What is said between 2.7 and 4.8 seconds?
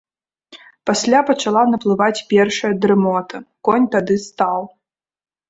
дрымота, конь тады стаў.